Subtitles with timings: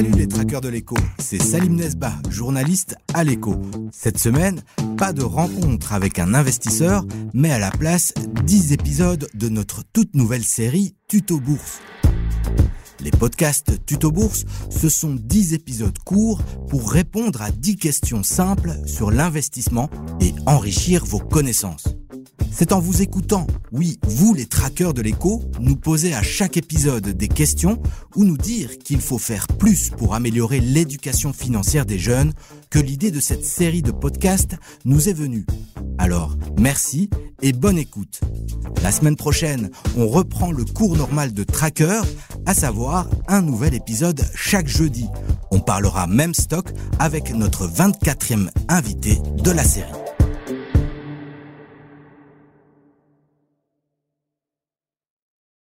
[0.00, 3.60] Salut les traqueurs de l'écho, c'est Salim Nesba, journaliste à l'écho.
[3.92, 4.62] Cette semaine,
[4.96, 7.04] pas de rencontre avec un investisseur,
[7.34, 8.14] mais à la place
[8.46, 11.82] 10 épisodes de notre toute nouvelle série Tuto Bourse.
[13.00, 16.40] Les podcasts Tuto Bourse, ce sont 10 épisodes courts
[16.70, 19.90] pour répondre à 10 questions simples sur l'investissement
[20.22, 21.89] et enrichir vos connaissances.
[22.52, 27.08] C'est en vous écoutant, oui, vous les traqueurs de l'écho, nous poser à chaque épisode
[27.08, 27.80] des questions
[28.16, 32.32] ou nous dire qu'il faut faire plus pour améliorer l'éducation financière des jeunes
[32.68, 35.46] que l'idée de cette série de podcasts nous est venue.
[35.98, 37.08] Alors, merci
[37.42, 38.20] et bonne écoute.
[38.82, 42.02] La semaine prochaine, on reprend le cours normal de Tracker,
[42.46, 45.06] à savoir un nouvel épisode chaque jeudi.
[45.50, 49.99] On parlera même stock avec notre 24e invité de la série.